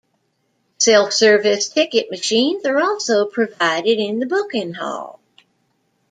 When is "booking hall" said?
4.25-5.19